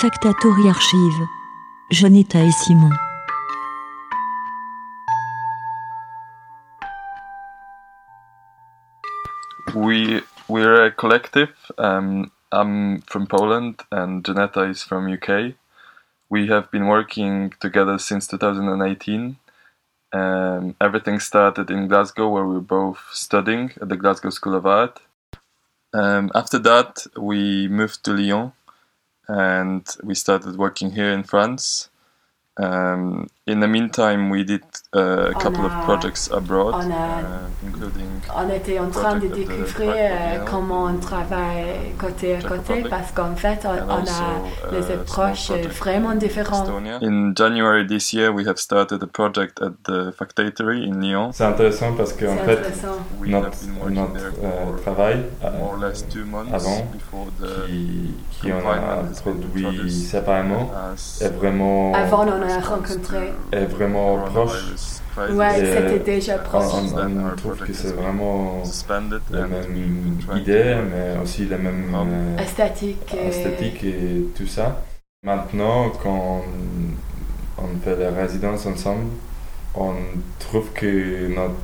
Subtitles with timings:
[0.00, 1.26] Factatori Archive.
[1.90, 2.92] Jonita et Simon.
[9.74, 11.50] We we're a collective.
[11.78, 15.54] Um, I'm from Poland and Janetta is from UK.
[16.30, 19.36] We have been working together since 2018.
[20.12, 24.64] Um, everything started in Glasgow, where we were both studying at the Glasgow School of
[24.64, 25.00] Art.
[25.92, 28.52] Um, after that, we moved to Lyon,
[29.28, 31.90] and we started working here in France.
[32.60, 34.62] Um, in the meantime, we did
[34.92, 38.90] uh, a On couple a- of projects abroad, on a- uh, including On était en
[38.90, 43.98] train de découvrir euh, comment on travaille côté à côté parce qu'en fait on, on
[43.98, 46.68] a uh, les small approches vraiment in différentes.
[47.00, 51.30] In January this year, we have started a project at the Factory in Lyon.
[51.32, 52.60] C'est intéressant parce qu'en C'est fait,
[53.28, 56.52] notre, have been working notre there euh, for travail euh, more or less two months
[56.52, 60.70] avant, before the qui, qui en a produit séparément
[61.20, 63.32] est vraiment, Avant on a rencontré.
[63.52, 64.64] to est vraiment proche.
[65.32, 66.72] Ouais, c'était déjà On, proche.
[66.74, 68.62] on- trouve que c'est vraiment
[69.30, 73.14] la même idée, mais aussi la même euh, Esthétique.
[73.14, 74.82] et- esthétique et tout ça.
[75.24, 76.42] Maintenant, quand
[77.58, 79.06] on fait la résidence ensemble,
[79.74, 79.92] on
[80.38, 81.54] trouve que notre,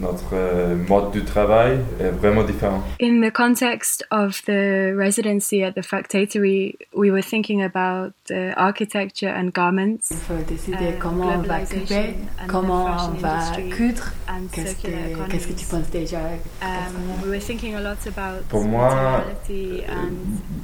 [0.00, 2.82] notre euh, mode de travail est vraiment différent.
[3.00, 9.28] In the context of the residency at the Factory, we were thinking about uh, architecture
[9.28, 13.38] and garments Il faut décider Euh, comment on va couper, the comment on va
[13.76, 14.12] coudre.
[14.52, 14.88] Qu'est-ce que,
[15.30, 16.18] qu'est-ce que tu penses déjà
[16.62, 20.14] Um, we were thinking a lot about Pour moi, Euh, and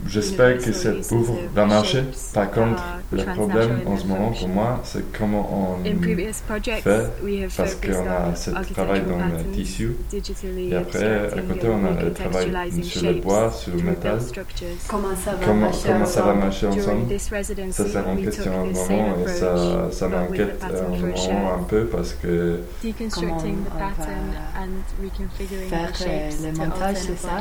[0.09, 0.71] J'espère que
[1.15, 2.05] ouvre of le marché.
[2.33, 6.41] Par contre, le problème in en ce moment pour moi, c'est comment on In previous
[6.47, 9.97] projects, fait we have parce focused qu'on a on ce travail dans le tissu.
[10.13, 14.19] et après à côté on a le travail sur le bois, sur le métal.
[14.89, 17.19] Comment ça va Comment, marcher comment ça va ensemble marcher ensemble?
[17.19, 21.63] Ça c'est en we question en moment et ça, ça m'inquiète en a moment un
[21.63, 26.59] peu parce que Deconstructing the Comment on pattern va and reconfiguring faire, the euh, le
[26.59, 27.41] montage, c'est ça?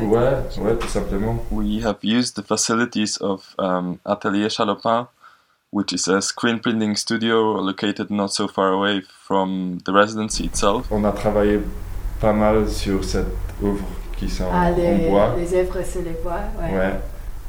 [0.00, 1.44] ouais, ouais, tout simplement.
[1.50, 5.08] We have used the facilities of um, Atelier Chalopin,
[5.74, 10.86] which is a screen printing studio located not so far away from the residency itself.
[10.90, 11.60] On a travaillé
[12.20, 13.26] pas mal sur cette
[13.62, 13.84] œuvre
[14.16, 15.34] qui sont Ah, en les, bois.
[15.36, 16.78] les œuvres sur les bois, ouais.
[16.78, 17.00] Ouais.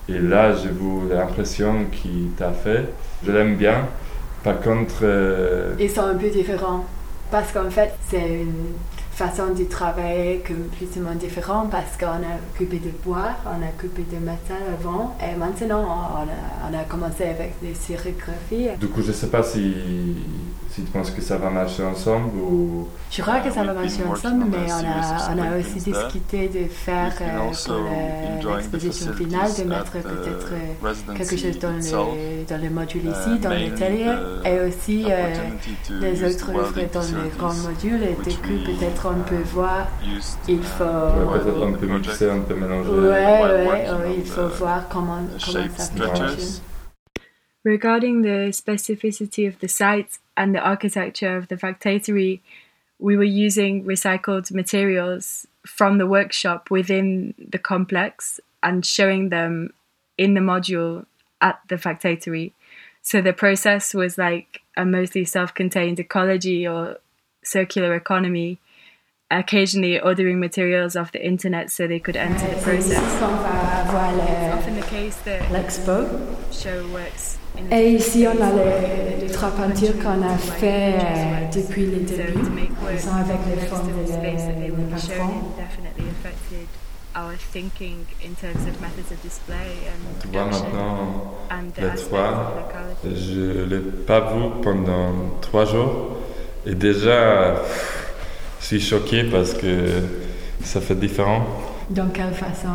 [0.09, 2.89] Et là, j'ai vu l'impression qu'il t'a fait.
[3.23, 3.87] Je l'aime bien.
[4.43, 6.83] Par contre, euh, Ils sont un peu différents.
[7.31, 8.73] Parce qu'en fait, c'est une
[9.15, 14.17] façon de travailler complètement différente parce qu'on a coupé de bois, on a coupé de
[14.17, 18.77] métal avant et maintenant on a, on a commencé avec des sérigraphies.
[18.77, 19.73] du coup, je sais pas si
[20.75, 22.87] tu penses que ça va marcher ensemble ou?
[23.09, 26.49] Je crois que ça va marcher ensemble, on mais on a, on a aussi discuté
[26.49, 27.51] de faire euh,
[28.41, 33.09] the l'exposition finale, de mettre peut-être euh, quelque chose dans le, dans le module Uh,
[33.09, 34.11] ici, dans l'atelier,
[34.43, 35.33] the et aussi euh,
[36.01, 39.87] les autres œuvres dans le grand module et du coup peut-être on peut uh, voir,
[40.47, 40.83] il uh, faut...
[40.83, 42.89] Ouais, peut-être on the peut mixer, on peut mélanger.
[42.89, 46.61] Ouais, ouais, ouais, on il faut voir comment, comment ça fonctionne.
[47.65, 52.43] Regarding the specificity of the site and the architecture of the factory,
[52.99, 59.73] we were using recycled materials from the workshop within the complex and showing them
[60.15, 61.07] in the module
[61.41, 62.53] at the factory.
[63.01, 66.97] So the process was like a mostly self-contained ecology or
[67.43, 68.59] circular economy,
[69.31, 72.99] occasionally ordering materials off the internet so they could enter the process.
[73.19, 76.05] qu'on va avoir It's often the case that l'expo.
[76.51, 80.93] show works in a Et ici, on a les, les trois peintures qu'on a fait
[80.93, 82.43] euh, depuis le So début.
[82.43, 85.53] to make work Ils sont avec les the formes they les would be shown patrons.
[85.57, 86.67] in definitely affected
[87.15, 91.33] our thinking in terms of methods of display and Tu vois, maintenant,
[91.75, 92.53] the les trois,
[93.05, 96.17] je l'ai pas vu pendant trois jours.
[96.67, 97.55] Et déjà,
[98.71, 100.01] je suis choqué parce que
[100.63, 101.45] ça fait différent.
[101.89, 102.69] Dans quelle façon?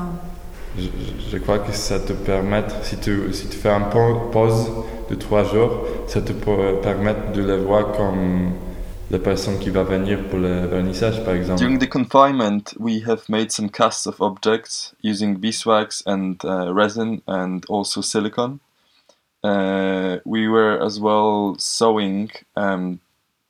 [0.78, 0.86] Je,
[1.32, 4.70] je- crois que ça te permet, si tu, si tu fais un pa- pause
[5.10, 8.52] de trois jours, ça te peut permettre de le voir comme
[9.10, 11.58] la personne qui va venir pour le vernissage, par exemple.
[11.58, 17.20] During the confinement, we have made some casts of objects using beeswax and uh, resin
[17.26, 18.60] and also silicone.
[19.42, 23.00] Uh, we were as well sewing um,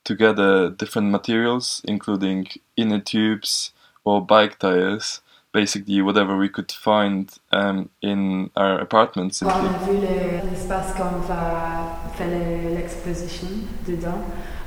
[0.03, 3.71] together different materials, including inner tubes
[4.03, 5.21] or bike tires,
[5.53, 9.51] basically whatever we could find um, in our apartment On a
[9.85, 13.47] vu le- l'espace qu'on va faire le- l'exposition
[13.87, 14.21] dedans.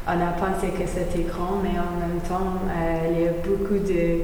[0.07, 3.79] On a pensé que c'était grand, mais en même temps, euh, il y a beaucoup
[3.79, 4.21] de,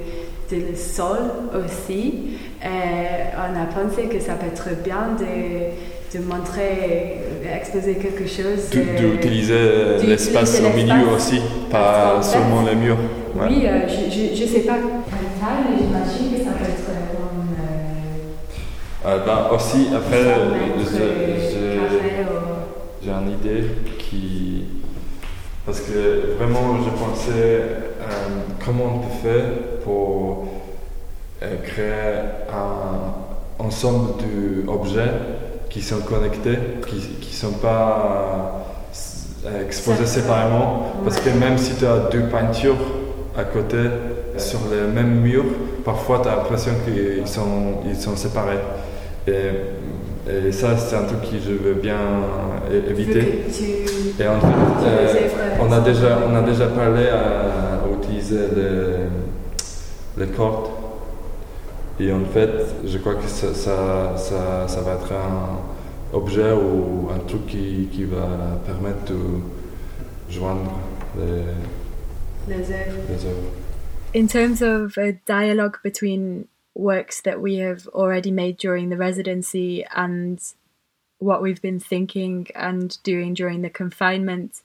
[0.55, 1.19] de sol
[1.55, 2.37] aussi.
[2.63, 5.71] Et on a pensé que ça peut être bien de
[6.13, 8.69] de montrer, d'exposer quelque chose.
[8.71, 12.97] D'utiliser l'espace au milieu aussi, pas seulement les murs.
[13.35, 16.91] Oui, je ne sais pas quelle j'imagine que ça peut être.
[19.03, 20.23] Euh, ben, aussi, après,
[23.03, 23.63] j'ai une idée
[23.97, 24.65] qui.
[25.65, 28.05] Parce que vraiment, je pensais euh,
[28.63, 29.51] comment on peut faire
[29.83, 30.47] pour
[31.41, 32.19] euh, créer
[32.51, 34.13] un ensemble
[34.65, 35.11] d'objets
[35.71, 38.65] qui sont connectés, qui ne sont pas
[39.45, 40.93] euh, exposés séparément.
[41.03, 42.77] Parce que même si tu as deux peintures
[43.37, 43.77] à côté
[44.37, 45.45] sur le même mur,
[45.85, 48.59] parfois tu as l'impression qu'ils sont, ils sont séparés.
[49.27, 51.97] Et, ça, c'est un truc que je veux bien
[52.89, 53.43] éviter.
[54.19, 55.29] Et en fait, euh,
[55.59, 60.70] on, a déjà, on a déjà parlé à, utiliser les, les cordes.
[62.01, 62.49] Et en fait,
[62.83, 65.59] je crois que ça, ça, ça, ça va être un
[66.11, 69.19] objet ou un truc qui, qui va permettre de
[70.27, 70.79] joindre
[71.15, 73.51] les, les œuvres.
[74.15, 79.85] In terms of a dialogue between works that we have already made during the residency
[79.95, 80.39] and
[81.19, 84.61] what we've been thinking and doing during the confinement.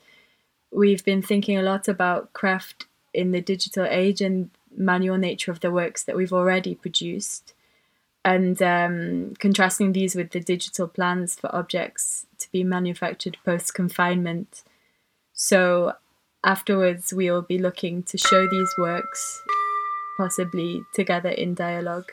[0.72, 5.60] We've been thinking a lot about craft in the digital age and manual nature of
[5.60, 7.54] the works that we've already produced,
[8.24, 14.62] and um, contrasting these with the digital plans for objects to be manufactured post confinement.
[15.32, 15.94] So,
[16.44, 19.42] afterwards, we'll be looking to show these works
[20.16, 22.10] possibly together in dialogue.